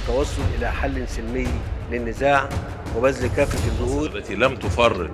والتوصل 0.00 0.42
إلى 0.58 0.72
حل 0.72 1.08
سلمي 1.08 1.48
للنزاع 1.90 2.48
وبذل 2.96 3.26
كافة 3.36 3.68
الجهود. 3.68 4.16
التي 4.16 4.34
لم 4.34 4.56
تفرط 4.56 5.10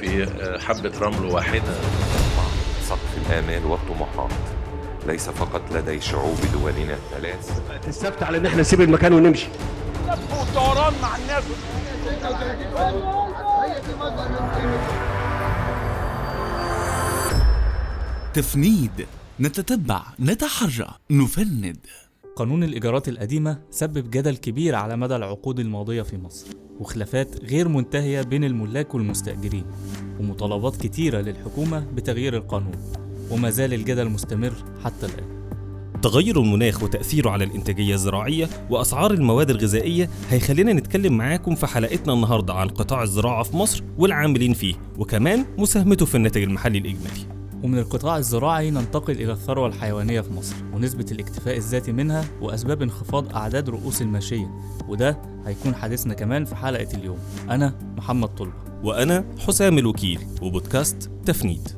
في 0.00 0.26
حبة 0.60 0.92
رمل 0.98 1.24
واحدة. 1.24 1.74
سقف 2.82 3.18
الآمال 3.26 3.66
والطموحات 3.66 4.30
ليس 5.06 5.30
فقط 5.30 5.62
لدي 5.72 6.00
شعوب 6.00 6.36
دولنا 6.52 6.94
الثلاث. 6.94 7.60
السبت 7.88 8.22
على 8.22 8.38
إن 8.38 8.46
إحنا 8.46 8.60
نسيب 8.60 8.80
المكان 8.80 9.12
ونمشي. 9.12 9.46
مع 11.02 11.16
الناس 11.16 11.44
تفنيد 18.34 19.06
نتتبع 19.40 20.02
نتحرى 20.20 20.94
نفند. 21.10 21.76
قانون 22.38 22.64
الإيجارات 22.64 23.08
القديمة 23.08 23.58
سبب 23.70 24.10
جدل 24.10 24.36
كبير 24.36 24.74
على 24.74 24.96
مدى 24.96 25.16
العقود 25.16 25.60
الماضية 25.60 26.02
في 26.02 26.18
مصر 26.18 26.46
وخلافات 26.80 27.44
غير 27.44 27.68
منتهية 27.68 28.22
بين 28.22 28.44
الملاك 28.44 28.94
والمستأجرين 28.94 29.64
ومطالبات 30.20 30.76
كتيرة 30.76 31.20
للحكومة 31.20 31.86
بتغيير 31.94 32.36
القانون 32.36 32.72
وما 33.30 33.50
زال 33.50 33.74
الجدل 33.74 34.08
مستمر 34.08 34.52
حتى 34.84 35.06
الآن. 35.06 35.38
تغير 36.02 36.40
المناخ 36.40 36.82
وتأثيره 36.82 37.30
على 37.30 37.44
الإنتاجية 37.44 37.94
الزراعية 37.94 38.48
وأسعار 38.70 39.10
المواد 39.10 39.50
الغذائية 39.50 40.10
هيخلينا 40.30 40.72
نتكلم 40.72 41.16
معاكم 41.16 41.54
في 41.54 41.66
حلقتنا 41.66 42.12
النهاردة 42.12 42.54
عن 42.54 42.68
قطاع 42.68 43.02
الزراعة 43.02 43.42
في 43.42 43.56
مصر 43.56 43.82
والعاملين 43.98 44.52
فيه 44.52 44.74
وكمان 44.98 45.44
مساهمته 45.58 46.06
في 46.06 46.14
الناتج 46.14 46.42
المحلي 46.42 46.78
الإجمالي. 46.78 47.37
ومن 47.62 47.78
القطاع 47.78 48.16
الزراعي 48.16 48.70
ننتقل 48.70 49.12
إلى 49.12 49.32
الثروة 49.32 49.66
الحيوانية 49.66 50.20
في 50.20 50.32
مصر 50.32 50.54
ونسبة 50.72 51.06
الاكتفاء 51.12 51.56
الذاتي 51.56 51.92
منها 51.92 52.24
وأسباب 52.40 52.82
انخفاض 52.82 53.36
أعداد 53.36 53.68
رؤوس 53.68 54.02
الماشية 54.02 54.50
وده 54.88 55.18
هيكون 55.46 55.74
حديثنا 55.74 56.14
كمان 56.14 56.44
في 56.44 56.56
حلقة 56.56 56.88
اليوم. 56.94 57.18
أنا 57.50 57.74
محمد 57.96 58.28
طلبة. 58.28 58.52
وأنا 58.82 59.24
حسام 59.46 59.78
الوكيل 59.78 60.20
وبودكاست 60.42 61.10
تفنيد. 61.26 61.68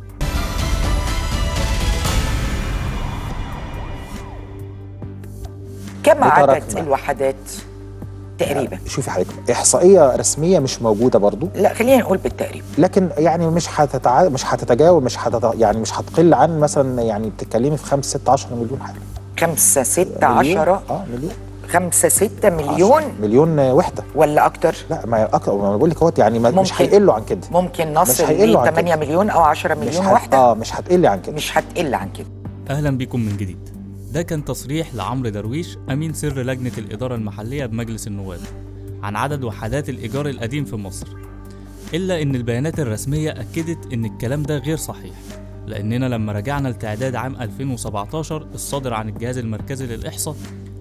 كم 6.03 6.25
عدد. 6.25 6.79
الوحدات 6.79 7.51
تقريبا 8.41 8.79
شوفي 8.87 9.11
حضرتك 9.11 9.51
إحصائية 9.51 10.17
رسمية 10.17 10.59
مش 10.59 10.83
موجودة 10.83 11.19
برضو؟ 11.19 11.49
لا 11.55 11.75
خلينا 11.75 11.97
نقول 11.97 12.19
بالتقريب. 12.19 12.65
لكن 12.79 13.09
يعني 13.19 13.47
مش 13.47 13.81
هتتع... 13.81 14.29
مش 14.29 14.47
هتتجاوز 14.47 15.03
مش 15.03 15.19
هتت... 15.19 15.51
يعني 15.59 15.79
مش 15.81 15.95
هتقل 16.01 16.35
عن 16.35 16.61
مثلا 16.61 17.03
يعني 17.03 17.31
بتتكلمي 17.31 17.77
في 17.77 17.85
5 17.85 18.19
6 18.19 18.33
10 18.33 18.55
مليون 18.55 18.81
حاجة. 18.83 18.99
خمسة 19.41 19.83
ستة 19.83 20.29
مليون. 20.29 20.59
عشرة؟ 20.59 20.83
آه 20.91 21.05
مليون. 21.15 21.33
خمسة 21.69 22.09
ستة 22.09 22.51
مليون. 22.51 23.03
مليون 23.21 23.59
وحدة. 23.61 24.03
ولا 24.15 24.47
أكتر؟ 24.47 24.77
لا 24.91 25.07
ما 25.07 25.35
أكتر 25.35 25.55
ما 25.57 25.77
بقول 25.77 25.91
لك 25.91 26.03
أهوت 26.03 26.19
يعني 26.19 26.39
ما 26.39 26.51
مش 26.51 26.73
ممكن. 26.73 26.85
هيقلوا 26.85 27.15
عن 27.15 27.25
كده. 27.25 27.41
ممكن 27.51 27.95
نصل 27.95 28.25
ل 28.25 28.57
عن 28.57 28.71
8 28.71 28.95
كده. 28.95 28.97
مليون 29.07 29.31
أو 29.31 29.41
10 29.41 29.75
مش 29.75 29.87
مليون 29.87 30.05
هت... 30.07 30.13
وحدة؟ 30.13 30.39
آه 30.39 30.55
مش 30.55 30.75
هتقل 30.75 31.07
عن 31.07 31.21
كده. 31.23 31.33
مش 31.37 31.59
هتقل 31.59 31.95
عن 31.95 32.09
كده. 32.13 32.27
أهلا 32.71 32.99
بكم 32.99 33.21
من 33.21 33.37
جديد. 33.37 33.80
ده 34.13 34.23
كان 34.23 34.45
تصريح 34.45 34.95
لعمرو 34.95 35.29
درويش 35.29 35.79
أمين 35.91 36.13
سر 36.13 36.43
لجنة 36.43 36.73
الإدارة 36.79 37.15
المحلية 37.15 37.67
بمجلس 37.67 38.07
النواب 38.07 38.41
عن 39.03 39.17
عدد 39.17 39.45
وحدات 39.45 39.89
الإيجار 39.89 40.29
القديم 40.29 40.65
في 40.65 40.77
مصر. 40.77 41.07
إلا 41.95 42.23
إن 42.23 42.35
البيانات 42.35 42.81
الرسمية 42.81 43.31
أكدت 43.31 43.93
إن 43.93 44.05
الكلام 44.05 44.43
ده 44.43 44.59
غير 44.59 44.77
صحيح 44.77 45.15
لأننا 45.67 46.07
لما 46.07 46.33
رجعنا 46.33 46.69
لتعداد 46.69 47.15
عام 47.15 47.37
2017 47.37 48.47
الصادر 48.55 48.95
عن 48.95 49.09
الجهاز 49.09 49.39
المركزي 49.39 49.87
للإحصاء 49.87 50.37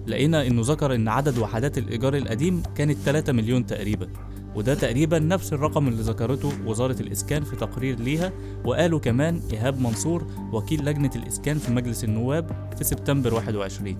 لقينا 0.06 0.46
إنه 0.46 0.62
ذكر 0.64 0.94
إن 0.94 1.08
عدد 1.08 1.38
وحدات 1.38 1.78
الإيجار 1.78 2.16
القديم 2.16 2.62
كانت 2.74 2.98
3 3.04 3.32
مليون 3.32 3.66
تقريبا. 3.66 4.08
وده 4.54 4.74
تقريبا 4.74 5.18
نفس 5.18 5.52
الرقم 5.52 5.88
اللي 5.88 6.02
ذكرته 6.02 6.52
وزارة 6.66 6.96
الإسكان 7.00 7.44
في 7.44 7.56
تقرير 7.56 8.00
ليها 8.00 8.32
وقالوا 8.64 8.98
كمان 8.98 9.40
إيهاب 9.52 9.80
منصور 9.80 10.26
وكيل 10.52 10.84
لجنة 10.84 11.10
الإسكان 11.16 11.58
في 11.58 11.72
مجلس 11.72 12.04
النواب 12.04 12.74
في 12.78 12.84
سبتمبر 12.84 13.34
21 13.34 13.96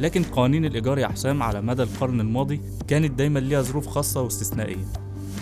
لكن 0.00 0.22
قوانين 0.22 0.64
الإيجار 0.64 0.98
يا 0.98 1.08
حسام 1.08 1.42
على 1.42 1.62
مدى 1.62 1.82
القرن 1.82 2.20
الماضي 2.20 2.60
كانت 2.88 3.10
دايما 3.18 3.38
ليها 3.38 3.62
ظروف 3.62 3.86
خاصة 3.86 4.22
واستثنائية. 4.22 4.84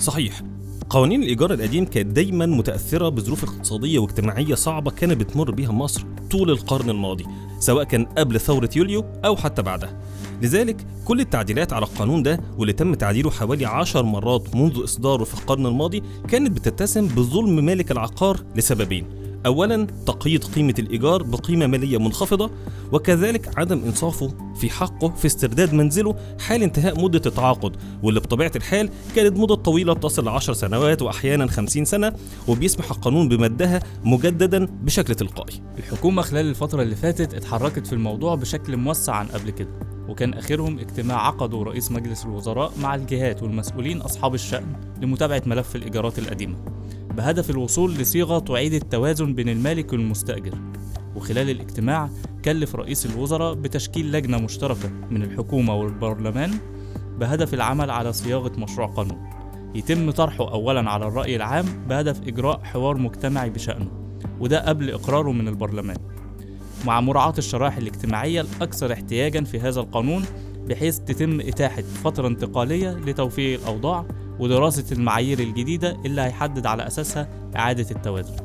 صحيح. 0.01 0.43
قوانين 0.91 1.23
الإيجار 1.23 1.55
القديم 1.55 1.85
كانت 1.85 2.07
دايما 2.07 2.47
متأثرة 2.47 3.09
بظروف 3.09 3.45
اقتصادية 3.45 3.99
واجتماعية 3.99 4.55
صعبة 4.55 4.91
كانت 4.91 5.21
بتمر 5.21 5.51
بيها 5.51 5.73
مصر. 5.73 6.05
طول 6.31 6.51
القرن 6.51 6.91
الماضي 6.91 7.27
سواء 7.59 7.85
كان 7.85 8.05
قبل 8.05 8.41
ثورة 8.41 8.71
يوليو 8.77 9.05
أو 9.25 9.37
حتى 9.37 9.63
بعدها. 9.63 10.01
لذلك 10.43 10.87
كل 11.05 11.21
التعديلات 11.21 11.73
على 11.73 11.85
القانون 11.85 12.23
ده 12.23 12.41
واللي 12.59 12.73
تم 12.73 12.95
تعديله 12.95 13.31
حوالي 13.31 13.67
عشر 13.67 14.03
مرات 14.03 14.57
منذ 14.57 14.85
إصداره 14.85 15.25
في 15.25 15.35
القرن 15.35 15.67
الماضي 15.67 16.03
كانت 16.29 16.51
بتتسم 16.51 17.07
بظلم 17.07 17.65
مالك 17.65 17.91
العقار 17.91 18.41
لسببين. 18.57 19.24
أولا 19.47 19.87
تقييد 20.07 20.45
قيمة 20.45 20.75
الإيجار 20.79 21.23
بقيمة 21.23 21.67
مالية 21.67 21.99
منخفضة 21.99 22.51
وكذلك 22.93 23.59
عدم 23.59 23.85
إنصافه 23.85 24.35
في 24.55 24.71
حقه 24.71 25.09
في 25.09 25.27
استرداد 25.27 25.75
منزله 25.75 26.17
حال 26.41 26.63
انتهاء 26.63 27.01
مدة 27.05 27.23
التعاقد 27.27 27.77
واللي 28.03 28.21
بطبيعة 28.21 28.53
الحال 28.57 28.91
كانت 29.17 29.39
مدة 29.39 29.55
طويلة 29.55 29.95
تصل 29.95 30.25
ل 30.25 30.29
10 30.29 30.55
سنوات 30.55 31.03
وأحيانا 31.03 31.47
50 31.47 31.85
سنة 31.85 32.13
وبيسمح 32.49 32.91
القانون 32.91 33.29
بمدها 33.29 33.81
مجددا 34.05 34.65
بشكل 34.65 35.15
تلقائي. 35.15 35.63
الحكومة 35.79 36.23
خلال 36.23 36.47
الفترة 36.49 36.83
اللي 36.83 36.97
فاتت 36.97 37.35
اتحركت 37.35 37.87
في 37.87 37.93
الموضوع 37.93 38.35
بشكل 38.35 38.77
موسع 38.77 39.15
عن 39.15 39.27
قبل 39.27 39.51
كده 39.51 39.69
وكان 40.09 40.35
آخرهم 40.35 40.79
اجتماع 40.79 41.27
عقده 41.27 41.63
رئيس 41.63 41.93
مجلس 41.93 42.25
الوزراء 42.25 42.73
مع 42.83 42.95
الجهات 42.95 43.43
والمسؤولين 43.43 44.01
أصحاب 44.01 44.35
الشأن 44.35 44.67
لمتابعة 45.03 45.43
ملف 45.47 45.77
الإيجارات 45.77 46.19
القديمة. 46.19 46.57
بهدف 47.17 47.51
الوصول 47.51 47.95
لصيغة 47.95 48.39
تعيد 48.39 48.75
التوازن 48.75 49.35
بين 49.35 49.49
المالك 49.49 49.93
والمستأجر. 49.93 50.59
وخلال 51.17 51.51
الاجتماع 51.51 52.11
كلف 52.45 52.77
رئيس 52.77 53.07
الوزراء 53.07 53.55
بتشكيل 53.55 54.13
لجنة 54.13 54.39
مشتركة 54.39 54.89
من 55.11 55.23
الحكومة 55.23 55.75
والبرلمان 55.75 56.51
بهدف 57.19 57.55
العمل 57.55 57.91
على 57.91 58.13
صياغة 58.13 58.53
مشروع 58.59 58.87
قانون. 58.87 59.31
يتم 59.75 60.11
طرحه 60.11 60.53
أولا 60.53 60.91
على 60.91 61.07
الرأي 61.07 61.37
العام 61.37 61.65
بهدف 61.89 62.23
إجراء 62.29 62.61
حوار 62.65 62.97
مجتمعي 62.97 63.51
بشأنه 63.51 63.91
وده 64.41 64.69
قبل 64.69 64.91
إقراره 64.91 65.33
من 65.33 65.49
البرلمان. 65.49 65.97
مع 66.87 67.01
مراعاة 67.01 67.35
الشرائح 67.39 67.77
الاجتماعية 67.77 68.41
الأكثر 68.41 68.93
احتياجا 68.93 69.45
في 69.45 69.61
هذا 69.61 69.81
القانون 69.81 70.25
بحيث 70.69 70.99
تتم 70.99 71.41
إتاحة 71.41 71.83
فترة 71.83 72.29
انتقالية 72.29 72.91
لتوفير 72.91 73.59
الأوضاع 73.59 74.07
ودراسة 74.39 74.85
المعايير 74.93 75.39
الجديدة 75.39 75.97
اللي 76.05 76.21
هيحدد 76.21 76.67
على 76.67 76.87
أساسها 76.87 77.29
إعادة 77.57 77.87
التوازن. 77.91 78.37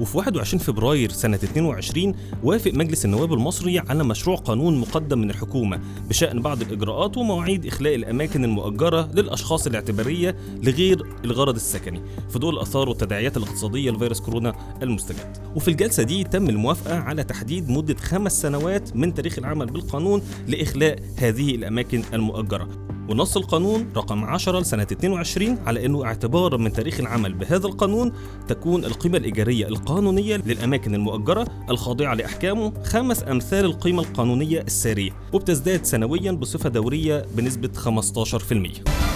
وفي 0.00 0.16
21 0.18 0.58
فبراير 0.60 1.10
سنة 1.10 1.36
22 1.36 2.14
وافق 2.42 2.70
مجلس 2.74 3.04
النواب 3.04 3.32
المصري 3.32 3.78
على 3.78 4.04
مشروع 4.04 4.36
قانون 4.36 4.78
مقدم 4.78 5.18
من 5.18 5.30
الحكومة 5.30 5.80
بشأن 6.08 6.42
بعض 6.42 6.62
الإجراءات 6.62 7.16
ومواعيد 7.16 7.66
إخلاء 7.66 7.94
الأماكن 7.94 8.44
المؤجرة 8.44 9.10
للأشخاص 9.14 9.66
الاعتبارية 9.66 10.36
لغير 10.62 11.06
الغرض 11.24 11.54
السكني 11.54 12.02
في 12.30 12.38
ضوء 12.38 12.50
الآثار 12.50 12.88
والتداعيات 12.88 13.36
الاقتصادية 13.36 13.90
لفيروس 13.90 14.20
كورونا 14.20 14.54
المستجد. 14.82 15.36
وفي 15.56 15.68
الجلسة 15.68 16.02
دي 16.02 16.24
تم 16.24 16.48
الموافقة 16.48 16.98
على 16.98 17.24
تحديد 17.24 17.70
مدة 17.70 17.96
خمس 17.96 18.42
سنوات 18.42 18.96
من 18.96 19.14
تاريخ 19.14 19.38
العمل 19.38 19.66
بالقانون 19.66 20.22
لإخلاء 20.48 20.98
هذه 21.16 21.54
الأماكن 21.54 22.02
المؤجرة. 22.14 22.97
ونص 23.08 23.36
القانون 23.36 23.88
رقم 23.96 24.24
10 24.24 24.60
لسنة 24.60 24.82
22 24.82 25.58
على 25.66 25.86
أنه 25.86 26.04
اعتبارا 26.04 26.56
من 26.56 26.72
تاريخ 26.72 27.00
العمل 27.00 27.32
بهذا 27.34 27.66
القانون 27.66 28.12
تكون 28.48 28.84
القيمة 28.84 29.18
الإيجارية 29.18 29.68
القانونية 29.68 30.36
للأماكن 30.36 30.94
المؤجرة 30.94 31.46
الخاضعة 31.70 32.14
لأحكامه 32.14 32.72
خمس 32.84 33.22
أمثال 33.22 33.64
القيمة 33.64 34.02
القانونية 34.02 34.60
السارية 34.60 35.10
وبتزداد 35.32 35.84
سنويا 35.84 36.32
بصفة 36.32 36.68
دورية 36.68 37.26
بنسبة 37.36 37.70
15% 38.02 39.07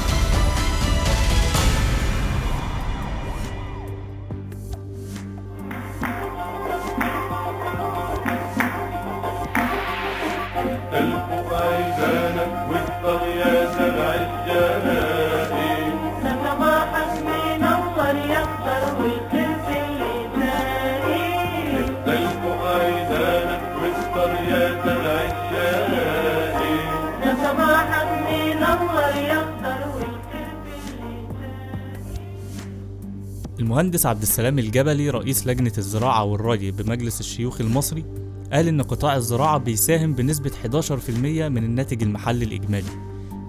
المهندس 33.60 34.06
عبد 34.06 34.22
السلام 34.22 34.58
الجبلي 34.58 35.10
رئيس 35.10 35.46
لجنة 35.46 35.72
الزراعة 35.78 36.24
والري 36.24 36.70
بمجلس 36.70 37.20
الشيوخ 37.20 37.60
المصري 37.60 38.04
قال 38.52 38.68
إن 38.68 38.82
قطاع 38.82 39.16
الزراعة 39.16 39.58
بيساهم 39.58 40.14
بنسبة 40.14 40.50
11% 40.50 41.10
من 41.48 41.64
الناتج 41.64 42.02
المحلي 42.02 42.44
الإجمالي 42.44 42.90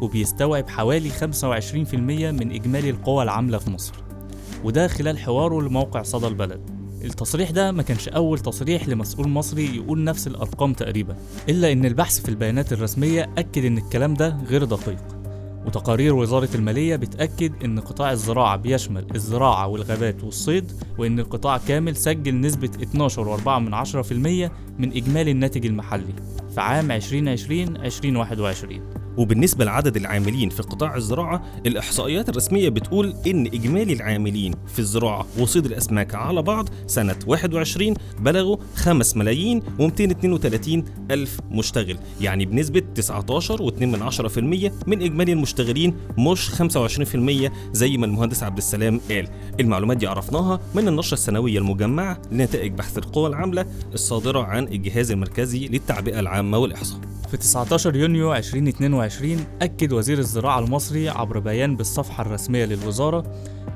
وبيستوعب 0.02 0.70
حوالي 0.70 1.10
25% 1.10 1.94
من 1.96 2.52
إجمالي 2.52 2.90
القوى 2.90 3.24
العاملة 3.24 3.58
في 3.58 3.70
مصر. 3.70 3.94
وده 4.64 4.88
خلال 4.88 5.18
حواره 5.20 5.62
لموقع 5.62 6.02
صدى 6.02 6.28
البلد. 6.28 6.70
التصريح 7.04 7.52
ده 7.52 7.72
ما 7.72 7.84
كانش 7.84 8.08
أول 8.10 8.40
تصريح 8.40 8.88
لمسؤول 8.88 9.30
مصري 9.30 9.76
يقول 9.76 10.04
نفس 10.04 10.28
الأرقام 10.28 10.74
تقريبا 10.74 11.16
إلا 11.50 11.72
إن 11.72 11.86
البحث 11.86 12.20
في 12.20 12.30
البيانات 12.30 12.74
الرسمية 12.74 13.30
أكد 13.38 13.66
إن 13.66 13.78
الكلام 13.78 14.14
ده 14.14 14.38
غير 14.50 14.64
دقيق. 14.64 15.13
وتقارير 15.66 16.16
وزارة 16.16 16.50
المالية 16.56 16.96
بتأكد 16.96 17.64
إن 17.64 17.80
قطاع 17.80 18.12
الزراعة 18.12 18.56
بيشمل 18.56 19.08
الزراعة 19.16 19.68
والغابات 19.68 20.24
والصيد 20.24 20.72
وإن 20.98 21.20
القطاع 21.20 21.58
كامل 21.58 21.96
سجل 21.96 22.40
نسبة 22.40 22.68
12.4% 22.68 24.14
من 24.80 24.94
إجمالي 24.94 25.32
الناتج 25.32 25.66
المحلي 25.66 26.14
في 26.56 26.62
عام 26.62 27.00
2020-2021 27.00 27.04
وبالنسبة 29.18 29.66
لعدد 29.66 29.96
العاملين 29.98 30.50
في 30.50 30.62
قطاع 30.64 30.96
الزراعة 30.96 31.44
الإحصائيات 31.66 32.30
الرسمية 32.30 32.70
بتقول 32.70 33.14
إن 33.28 33.48
إجمالي 33.48 33.94
العاملين 33.94 34.54
في 34.68 34.80
الزراعة 34.80 35.26
وصيد 35.40 35.66
الأسماك 35.66 36.16
على 36.16 36.42
بعض 36.42 36.70
سنة 36.88 37.16
21 37.28 37.94
بلغوا 38.20 38.58
5 38.76 39.18
ملايين 39.20 39.62
و232 39.62 40.84
ألف 41.12 41.40
مشتغل 41.52 41.98
يعني 42.22 42.46
بنسبة 42.46 42.82
19.2% 43.00 44.38
من 44.88 45.02
إجمالي 45.02 45.34
المشتغلين 45.34 45.96
مش 46.18 46.50
25% 46.50 47.52
زي 47.72 47.98
ما 47.98 48.06
المهندس 48.06 48.44
عبد 48.44 48.58
السلام 48.58 49.00
قال. 49.10 49.28
المعلومات 49.60 49.98
دي 49.98 50.08
عرفناها 50.08 50.60
من 50.76 50.88
النشرة 50.88 51.14
السنوية 51.14 51.58
المجمعة 51.60 52.22
لنتائج 52.32 52.74
بحث 52.74 52.98
القوى 52.98 53.28
العاملة 53.30 53.66
الصادرة 53.94 54.44
عن 54.44 54.64
الجهاز 54.64 55.12
المركزي 55.12 55.68
للتعبئة 55.68 56.20
العامة 56.20 56.58
والإحصاء. 56.58 57.00
في 57.32 57.38
19 57.38 57.96
يونيو 57.96 58.34
2022 58.34 59.03
أكد 59.62 59.94
وزير 59.94 60.20
الزراعة 60.20 60.60
المصري 60.60 61.10
عبر 61.10 61.40
بيان 61.40 61.76
بالصفحة 61.76 62.22
الرسمية 62.22 62.66
للوزارة 62.66 63.24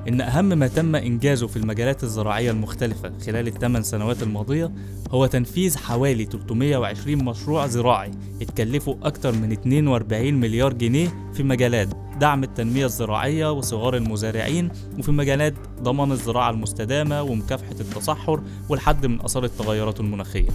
إن 0.08 0.22
أهم 0.22 0.46
ما 0.46 0.68
تم 0.68 0.96
إنجازه 0.96 1.48
في 1.48 1.58
المجالات 1.58 2.04
الزراعية 2.04 2.52
المختلفة 2.52 3.14
خلال 3.26 3.48
الثمان 3.48 3.84
سنوات 3.84 4.24
الماضية 4.24 4.72
هو 5.12 5.26
تنفيذ 5.26 5.78
حوالي 5.78 6.26
320 6.26 7.26
مشروع 7.26 7.68
زراعي 7.68 8.12
اتكلفوا 8.42 8.96
أكثر 9.04 9.32
من 9.32 9.52
42 9.52 10.34
مليار 10.34 10.74
جنيه 10.74 11.32
في 11.34 11.44
مجالات 11.44 11.88
دعم 12.20 12.44
التنمية 12.44 12.86
الزراعية 12.86 13.52
وصغار 13.52 13.96
المزارعين 13.96 14.70
وفي 15.00 15.12
مجالات 15.12 15.54
ضمان 15.82 16.12
الزراعة 16.12 16.50
المستدامة 16.50 17.22
ومكافحة 17.22 17.76
التصحر 17.82 18.42
والحد 18.70 19.06
من 19.06 19.22
آثار 19.22 19.44
التغيرات 19.44 20.00
المناخية. 20.00 20.50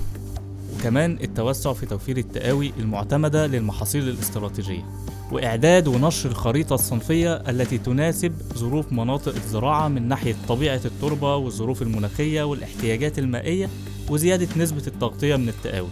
وكمان 0.83 1.19
التوسع 1.23 1.73
في 1.73 1.87
توفير 1.87 2.17
التقاوي 2.17 2.73
المعتمدة 2.79 3.47
للمحاصيل 3.47 4.09
الاستراتيجية 4.09 4.85
وإعداد 5.33 5.89
ونشر 5.89 6.31
الخريطة 6.31 6.75
الصنفية 6.75 7.35
التي 7.35 7.79
تناسب 7.79 8.33
ظروف 8.55 8.93
مناطق 8.93 9.35
الزراعة 9.35 9.89
من 9.89 10.09
ناحية 10.09 10.37
طبيعة 10.49 10.81
التربة 10.85 11.37
والظروف 11.37 11.83
المناخية 11.83 12.43
والاحتياجات 12.43 13.19
المائية 13.19 13.69
وزيادة 14.11 14.49
نسبة 14.57 14.83
التغطية 14.87 15.37
من 15.37 15.49
التقاوي 15.49 15.89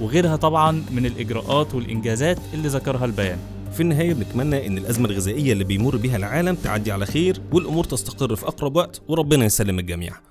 وغيرها 0.00 0.36
طبعا 0.36 0.84
من 0.90 1.06
الإجراءات 1.06 1.74
والإنجازات 1.74 2.38
اللي 2.54 2.68
ذكرها 2.68 3.04
البيان. 3.04 3.38
في 3.72 3.80
النهاية 3.80 4.14
بنتمنى 4.14 4.66
إن 4.66 4.78
الأزمة 4.78 5.08
الغذائية 5.08 5.52
اللي 5.52 5.64
بيمر 5.64 5.96
بيها 5.96 6.16
العالم 6.16 6.54
تعدي 6.54 6.92
على 6.92 7.06
خير 7.06 7.40
والأمور 7.52 7.84
تستقر 7.84 8.36
في 8.36 8.46
أقرب 8.46 8.76
وقت 8.76 9.02
وربنا 9.08 9.44
يسلم 9.44 9.78
الجميع. 9.78 10.29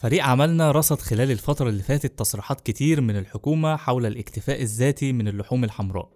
فريق 0.00 0.24
عملنا 0.24 0.70
رصد 0.70 1.00
خلال 1.00 1.30
الفترة 1.30 1.68
اللي 1.68 1.82
فاتت 1.82 2.18
تصريحات 2.18 2.60
كتير 2.60 3.00
من 3.00 3.16
الحكومة 3.16 3.76
حول 3.76 4.06
الاكتفاء 4.06 4.62
الذاتي 4.62 5.12
من 5.12 5.28
اللحوم 5.28 5.64
الحمراء. 5.64 6.08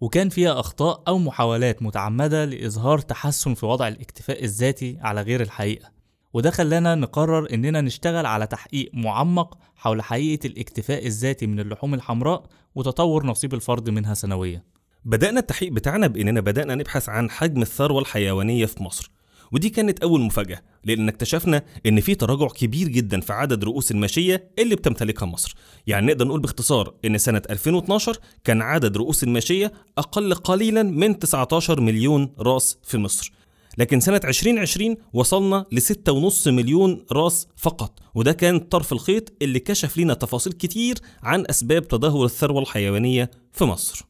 وكان 0.00 0.28
فيها 0.28 0.60
أخطاء 0.60 1.02
أو 1.08 1.18
محاولات 1.18 1.82
متعمدة 1.82 2.44
لإظهار 2.44 2.98
تحسن 2.98 3.54
في 3.54 3.66
وضع 3.66 3.88
الاكتفاء 3.88 4.44
الذاتي 4.44 4.98
على 5.00 5.22
غير 5.22 5.40
الحقيقة. 5.40 5.90
وده 6.32 6.50
خلانا 6.50 6.94
نقرر 6.94 7.54
إننا 7.54 7.80
نشتغل 7.80 8.26
على 8.26 8.46
تحقيق 8.46 8.90
معمق 8.94 9.58
حول 9.76 10.02
حقيقة 10.02 10.46
الاكتفاء 10.46 11.06
الذاتي 11.06 11.46
من 11.46 11.60
اللحوم 11.60 11.94
الحمراء 11.94 12.46
وتطور 12.74 13.26
نصيب 13.26 13.54
الفرد 13.54 13.90
منها 13.90 14.14
سنويا. 14.14 14.62
بدأنا 15.04 15.40
التحقيق 15.40 15.72
بتاعنا 15.72 16.06
بإننا 16.06 16.40
بدأنا 16.40 16.74
نبحث 16.74 17.08
عن 17.08 17.30
حجم 17.30 17.62
الثروة 17.62 18.00
الحيوانية 18.00 18.66
في 18.66 18.82
مصر. 18.82 19.15
ودي 19.52 19.70
كانت 19.70 19.98
أول 19.98 20.20
مفاجأة 20.20 20.62
لأن 20.84 21.08
اكتشفنا 21.08 21.62
إن 21.86 22.00
في 22.00 22.14
تراجع 22.14 22.46
كبير 22.48 22.88
جدا 22.88 23.20
في 23.20 23.32
عدد 23.32 23.64
رؤوس 23.64 23.90
الماشية 23.90 24.50
اللي 24.58 24.76
بتمتلكها 24.76 25.26
مصر. 25.26 25.56
يعني 25.86 26.06
نقدر 26.06 26.26
نقول 26.26 26.40
باختصار 26.40 26.94
إن 27.04 27.18
سنة 27.18 27.42
2012 27.50 28.18
كان 28.44 28.62
عدد 28.62 28.96
رؤوس 28.96 29.24
الماشية 29.24 29.72
أقل 29.98 30.34
قليلا 30.34 30.82
من 30.82 31.18
19 31.18 31.80
مليون 31.80 32.32
رأس 32.38 32.78
في 32.82 32.98
مصر. 32.98 33.32
لكن 33.78 34.00
سنة 34.00 34.20
2020 34.24 34.96
وصلنا 35.12 35.64
ل 35.72 35.80
6.5 35.80 36.46
مليون 36.46 37.04
رأس 37.12 37.48
فقط 37.56 37.98
وده 38.14 38.32
كان 38.32 38.58
طرف 38.58 38.92
الخيط 38.92 39.32
اللي 39.42 39.58
كشف 39.58 39.98
لنا 39.98 40.14
تفاصيل 40.14 40.52
كتير 40.52 40.98
عن 41.22 41.44
أسباب 41.50 41.88
تدهور 41.88 42.24
الثروة 42.24 42.62
الحيوانية 42.62 43.30
في 43.52 43.64
مصر. 43.64 44.06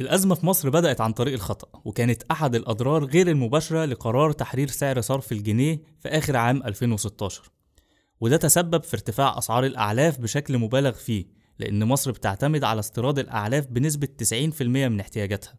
الأزمة 0.00 0.34
في 0.34 0.46
مصر 0.46 0.70
بدأت 0.70 1.00
عن 1.00 1.12
طريق 1.12 1.34
الخطأ 1.34 1.80
وكانت 1.84 2.22
أحد 2.30 2.54
الأضرار 2.54 3.04
غير 3.04 3.28
المباشرة 3.28 3.84
لقرار 3.84 4.32
تحرير 4.32 4.68
سعر 4.68 5.00
صرف 5.00 5.32
الجنيه 5.32 5.82
في 6.00 6.08
آخر 6.08 6.36
عام 6.36 6.62
2016 6.62 7.50
وده 8.20 8.36
تسبب 8.36 8.82
في 8.82 8.94
ارتفاع 8.94 9.38
أسعار 9.38 9.64
الأعلاف 9.66 10.20
بشكل 10.20 10.58
مبالغ 10.58 10.92
فيه 10.92 11.26
لأن 11.58 11.84
مصر 11.84 12.10
بتعتمد 12.10 12.64
على 12.64 12.80
استيراد 12.80 13.18
الأعلاف 13.18 13.66
بنسبة 13.66 14.08
90% 14.22 14.62
من 14.62 15.00
احتياجاتها. 15.00 15.54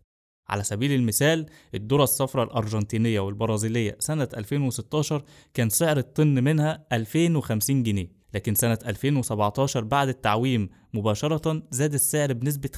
على 0.50 0.64
سبيل 0.64 0.92
المثال 0.92 1.46
الذرة 1.76 2.04
الصفراء 2.04 2.46
الأرجنتينية 2.46 3.20
والبرازيلية 3.20 3.98
سنة 4.00 4.28
2016 4.38 5.24
كان 5.54 5.70
سعر 5.70 5.98
الطن 5.98 6.44
منها 6.44 6.86
2050 6.92 7.84
جنيه. 7.84 8.23
لكن 8.34 8.56
سنة 8.56 8.80
2017 8.86 9.84
بعد 9.84 10.08
التعويم 10.08 10.70
مباشرة 10.94 11.64
زاد 11.72 11.94
السعر 11.94 12.34
بنسبة 12.34 12.70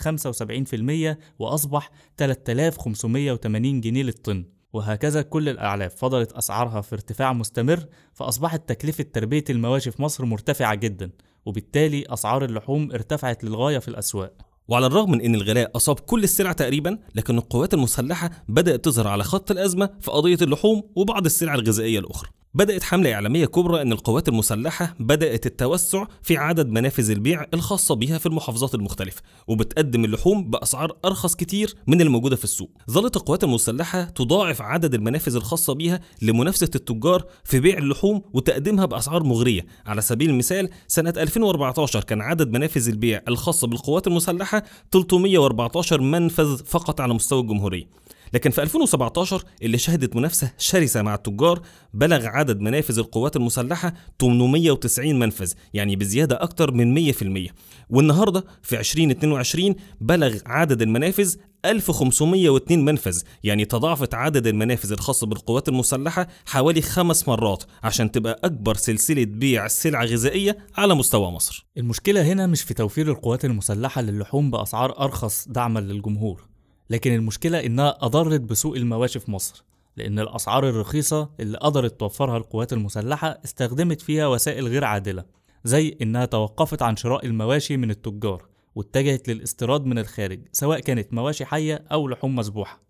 75% 1.13 1.17
وأصبح 1.39 1.91
3580 2.17 3.81
جنيه 3.81 4.03
للطن. 4.03 4.45
وهكذا 4.73 5.21
كل 5.21 5.49
الأعلاف 5.49 5.95
فضلت 5.95 6.31
أسعارها 6.31 6.81
في 6.81 6.95
ارتفاع 6.95 7.33
مستمر 7.33 7.85
فأصبحت 8.13 8.69
تكلفة 8.69 9.05
تربية 9.13 9.43
المواشي 9.49 9.91
في 9.91 10.01
مصر 10.01 10.25
مرتفعة 10.25 10.75
جدا 10.75 11.11
وبالتالي 11.45 12.03
أسعار 12.09 12.45
اللحوم 12.45 12.91
ارتفعت 12.91 13.43
للغاية 13.43 13.79
في 13.79 13.87
الأسواق. 13.87 14.33
وعلى 14.67 14.85
الرغم 14.85 15.11
من 15.11 15.21
إن 15.21 15.35
الغلاء 15.35 15.71
أصاب 15.75 15.99
كل 15.99 16.23
السلع 16.23 16.51
تقريبا 16.51 16.99
لكن 17.15 17.37
القوات 17.37 17.73
المسلحة 17.73 18.31
بدأت 18.49 18.85
تظهر 18.85 19.07
على 19.07 19.23
خط 19.23 19.51
الأزمة 19.51 19.89
في 20.01 20.11
قضية 20.11 20.37
اللحوم 20.41 20.83
وبعض 20.95 21.25
السلع 21.25 21.53
الغذائية 21.55 21.99
الأخرى. 21.99 22.29
بدأت 22.55 22.83
حملة 22.83 23.13
إعلامية 23.13 23.45
كبرى 23.45 23.81
أن 23.81 23.91
القوات 23.91 24.29
المسلحة 24.29 24.95
بدأت 24.99 25.45
التوسع 25.45 26.05
في 26.23 26.37
عدد 26.37 26.69
منافذ 26.69 27.11
البيع 27.11 27.45
الخاصة 27.53 27.95
بها 27.95 28.17
في 28.17 28.25
المحافظات 28.25 28.75
المختلفة 28.75 29.21
وبتقدم 29.47 30.05
اللحوم 30.05 30.49
بأسعار 30.49 30.97
أرخص 31.05 31.35
كتير 31.35 31.75
من 31.87 32.01
الموجودة 32.01 32.35
في 32.35 32.43
السوق. 32.43 32.69
ظلت 32.91 33.15
القوات 33.15 33.43
المسلحة 33.43 34.03
تضاعف 34.03 34.61
عدد 34.61 34.93
المنافذ 34.93 35.35
الخاصة 35.35 35.73
بها 35.73 35.99
لمنافسة 36.21 36.69
التجار 36.75 37.25
في 37.43 37.59
بيع 37.59 37.77
اللحوم 37.77 38.21
وتقديمها 38.33 38.85
بأسعار 38.85 39.23
مغرية. 39.23 39.65
على 39.85 40.01
سبيل 40.01 40.29
المثال 40.29 40.69
سنة 40.87 41.13
2014 41.17 42.03
كان 42.03 42.21
عدد 42.21 42.51
منافذ 42.51 42.89
البيع 42.89 43.21
الخاصة 43.27 43.67
بالقوات 43.67 44.07
المسلحة 44.07 44.63
314 44.91 46.01
منفذ 46.01 46.65
فقط 46.65 47.01
على 47.01 47.13
مستوى 47.13 47.41
الجمهورية. 47.41 48.04
لكن 48.33 48.51
في 48.51 48.61
2017 48.61 49.43
اللي 49.61 49.77
شهدت 49.77 50.15
منافسة 50.15 50.51
شرسة 50.57 51.01
مع 51.01 51.15
التجار 51.15 51.61
بلغ 51.93 52.25
عدد 52.25 52.59
منافذ 52.59 52.99
القوات 52.99 53.35
المسلحة 53.35 53.93
890 54.21 55.19
منفذ 55.19 55.53
يعني 55.73 55.95
بزيادة 55.95 56.43
أكتر 56.43 56.71
من 56.71 57.11
100% 57.13 57.51
والنهاردة 57.89 58.45
في 58.63 58.79
2022 58.79 59.75
بلغ 60.01 60.37
عدد 60.45 60.81
المنافذ 60.81 61.35
1502 61.65 62.85
منفذ 62.85 63.21
يعني 63.43 63.65
تضاعفت 63.65 64.13
عدد 64.13 64.47
المنافذ 64.47 64.91
الخاصة 64.91 65.27
بالقوات 65.27 65.69
المسلحة 65.69 66.27
حوالي 66.45 66.81
خمس 66.81 67.27
مرات 67.27 67.63
عشان 67.83 68.11
تبقى 68.11 68.39
أكبر 68.43 68.75
سلسلة 68.75 69.25
بيع 69.25 69.67
سلع 69.67 70.03
غذائية 70.03 70.57
على 70.77 70.95
مستوى 70.95 71.31
مصر. 71.31 71.65
المشكلة 71.77 72.21
هنا 72.21 72.47
مش 72.47 72.61
في 72.61 72.73
توفير 72.73 73.07
القوات 73.11 73.45
المسلحة 73.45 74.01
للحوم 74.01 74.51
بأسعار 74.51 74.99
أرخص 74.99 75.47
دعما 75.47 75.79
للجمهور. 75.79 76.54
لكن 76.89 77.13
المشكلة 77.15 77.65
إنها 77.65 77.97
أضرت 78.01 78.41
بسوق 78.41 78.75
المواشي 78.75 79.19
في 79.19 79.31
مصر 79.31 79.63
لأن 79.97 80.19
الأسعار 80.19 80.69
الرخيصة 80.69 81.29
اللي 81.39 81.57
قدرت 81.57 81.99
توفرها 81.99 82.37
القوات 82.37 82.73
المسلحة 82.73 83.39
استخدمت 83.45 84.01
فيها 84.01 84.27
وسائل 84.27 84.67
غير 84.67 84.83
عادلة 84.83 85.25
زي 85.63 85.97
إنها 86.01 86.25
توقفت 86.25 86.81
عن 86.81 86.95
شراء 86.95 87.25
المواشي 87.25 87.77
من 87.77 87.91
التجار 87.91 88.45
واتجهت 88.75 89.27
للاستيراد 89.29 89.85
من 89.85 89.99
الخارج 89.99 90.39
سواء 90.51 90.79
كانت 90.79 91.13
مواشي 91.13 91.45
حية 91.45 91.85
أو 91.91 92.07
لحوم 92.07 92.35
مسبوحة. 92.35 92.81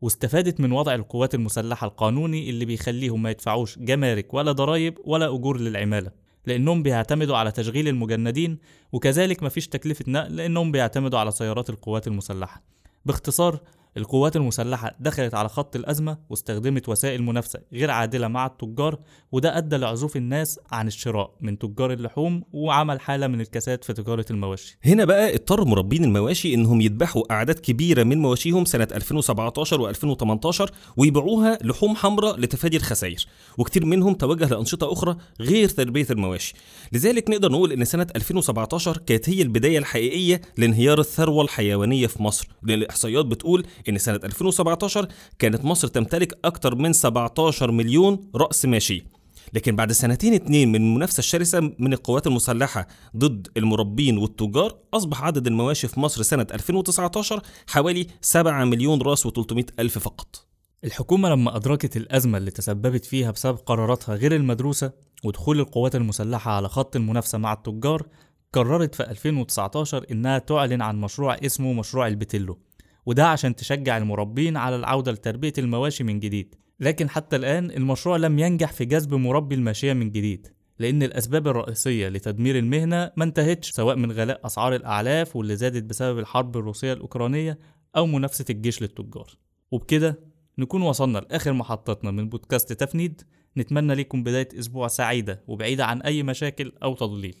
واستفادت 0.00 0.60
من 0.60 0.72
وضع 0.72 0.94
القوات 0.94 1.34
المسلحة 1.34 1.86
القانوني 1.86 2.50
اللي 2.50 2.64
بيخليهم 2.64 3.22
ما 3.22 3.30
يدفعوش 3.30 3.78
جمارك 3.78 4.34
ولا 4.34 4.52
ضرايب 4.52 4.98
ولا 5.04 5.34
أجور 5.34 5.60
للعمالة 5.60 6.10
لأنهم 6.46 6.82
بيعتمدوا 6.82 7.36
على 7.36 7.52
تشغيل 7.52 7.88
المجندين 7.88 8.58
وكذلك 8.92 9.42
مفيش 9.42 9.68
تكلفة 9.68 10.04
نقل 10.08 10.36
لأنهم 10.36 10.72
بيعتمدوا 10.72 11.18
على 11.18 11.30
سيارات 11.30 11.70
القوات 11.70 12.06
المسلحة. 12.06 12.62
باختصار 13.06 13.60
القوات 13.96 14.36
المسلحة 14.36 14.96
دخلت 15.00 15.34
على 15.34 15.48
خط 15.48 15.76
الأزمة 15.76 16.18
واستخدمت 16.30 16.88
وسائل 16.88 17.22
منافسة 17.22 17.60
غير 17.72 17.90
عادلة 17.90 18.28
مع 18.28 18.46
التجار 18.46 18.98
وده 19.32 19.58
أدى 19.58 19.76
لعزوف 19.76 20.16
الناس 20.16 20.60
عن 20.72 20.86
الشراء 20.86 21.34
من 21.40 21.58
تجار 21.58 21.92
اللحوم 21.92 22.42
وعمل 22.52 23.00
حالة 23.00 23.26
من 23.26 23.40
الكساد 23.40 23.84
في 23.84 23.92
تجارة 23.92 24.24
المواشي. 24.30 24.78
هنا 24.84 25.04
بقى 25.04 25.34
اضطر 25.34 25.64
مربين 25.64 26.04
المواشي 26.04 26.54
إنهم 26.54 26.80
يذبحوا 26.80 27.32
أعداد 27.32 27.58
كبيرة 27.58 28.02
من 28.02 28.18
مواشيهم 28.18 28.64
سنة 28.64 28.88
2017 28.94 29.92
و2018 29.94 30.72
ويبيعوها 30.96 31.58
لحوم 31.62 31.96
حمراء 31.96 32.36
لتفادي 32.40 32.76
الخسائر 32.76 33.26
وكتير 33.58 33.86
منهم 33.86 34.14
توجه 34.14 34.48
لأنشطة 34.48 34.92
أخرى 34.92 35.16
غير 35.40 35.68
تربية 35.68 36.06
المواشي. 36.10 36.54
لذلك 36.92 37.30
نقدر 37.30 37.52
نقول 37.52 37.72
إن 37.72 37.84
سنة 37.84 38.06
2017 38.16 38.96
كانت 38.98 39.28
هي 39.28 39.42
البداية 39.42 39.78
الحقيقية 39.78 40.40
لانهيار 40.58 41.00
الثروة 41.00 41.44
الحيوانية 41.44 42.06
في 42.06 42.22
مصر. 42.22 42.48
لأن 42.62 42.78
الاحصائيات 42.78 43.24
بتقول 43.26 43.66
إن 43.88 43.98
سنة 43.98 44.20
2017 44.24 45.08
كانت 45.38 45.64
مصر 45.64 45.88
تمتلك 45.88 46.38
أكثر 46.44 46.74
من 46.74 46.92
17 46.92 47.70
مليون 47.70 48.30
رأس 48.34 48.64
ماشي. 48.64 49.04
لكن 49.52 49.76
بعد 49.76 49.92
سنتين 49.92 50.34
اتنين 50.34 50.68
من 50.68 50.76
المنافسة 50.76 51.18
الشرسة 51.18 51.60
من 51.78 51.92
القوات 51.92 52.26
المسلحة 52.26 52.86
ضد 53.16 53.48
المربين 53.56 54.18
والتجار 54.18 54.76
أصبح 54.94 55.24
عدد 55.24 55.46
المواشي 55.46 55.88
في 55.88 56.00
مصر 56.00 56.22
سنة 56.22 56.46
2019 56.54 57.42
حوالي 57.66 58.06
7 58.20 58.64
مليون 58.64 59.02
رأس 59.02 59.26
و300 59.26 59.64
ألف 59.78 59.98
فقط. 59.98 60.46
الحكومة 60.84 61.28
لما 61.28 61.56
أدركت 61.56 61.96
الأزمة 61.96 62.38
اللي 62.38 62.50
تسببت 62.50 63.04
فيها 63.04 63.30
بسبب 63.30 63.56
قراراتها 63.56 64.14
غير 64.14 64.36
المدروسة 64.36 64.92
ودخول 65.24 65.60
القوات 65.60 65.94
المسلحة 65.94 66.52
على 66.52 66.68
خط 66.68 66.96
المنافسة 66.96 67.38
مع 67.38 67.52
التجار 67.52 68.06
قررت 68.52 68.94
في 68.94 69.02
2019 69.02 70.06
إنها 70.10 70.38
تعلن 70.38 70.82
عن 70.82 71.00
مشروع 71.00 71.34
اسمه 71.34 71.72
مشروع 71.72 72.06
البتيلو. 72.06 72.58
وده 73.06 73.28
عشان 73.28 73.56
تشجع 73.56 73.96
المربين 73.96 74.56
على 74.56 74.76
العودة 74.76 75.12
لتربية 75.12 75.52
المواشي 75.58 76.04
من 76.04 76.20
جديد. 76.20 76.54
لكن 76.80 77.10
حتى 77.10 77.36
الآن 77.36 77.70
المشروع 77.70 78.16
لم 78.16 78.38
ينجح 78.38 78.72
في 78.72 78.84
جذب 78.84 79.14
مربي 79.14 79.54
الماشية 79.54 79.92
من 79.92 80.10
جديد 80.10 80.48
لأن 80.78 81.02
الأسباب 81.02 81.48
الرئيسية 81.48 82.08
لتدمير 82.08 82.58
المهنة 82.58 83.10
ما 83.16 83.24
انتهتش 83.24 83.70
سواء 83.70 83.96
من 83.96 84.12
غلاء 84.12 84.46
أسعار 84.46 84.74
الأعلاف 84.74 85.36
واللي 85.36 85.56
زادت 85.56 85.82
بسبب 85.82 86.18
الحرب 86.18 86.56
الروسية 86.56 86.92
الأوكرانية 86.92 87.58
أو 87.96 88.06
منافسة 88.06 88.44
الجيش 88.50 88.82
للتجار. 88.82 89.36
وبكده 89.70 90.20
نكون 90.58 90.82
وصلنا 90.82 91.18
لآخر 91.18 91.52
محطتنا 91.52 92.10
من 92.10 92.28
بودكاست 92.28 92.72
تفنيد. 92.72 93.22
نتمنى 93.56 93.94
لكم 93.94 94.22
بداية 94.22 94.48
أسبوع 94.58 94.88
سعيدة 94.88 95.42
وبعيدة 95.46 95.86
عن 95.86 96.02
أي 96.02 96.22
مشاكل 96.22 96.72
أو 96.82 96.94
تضليل. 96.94 97.36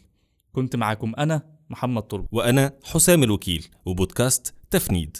كنت 0.52 0.76
معاكم 0.76 1.12
أنا 1.18 1.42
محمد 1.70 2.02
طلب. 2.02 2.26
وأنا 2.32 2.72
حسام 2.84 3.22
الوكيل 3.22 3.66
وبودكاست 3.84 4.54
تفنيد. 4.70 5.16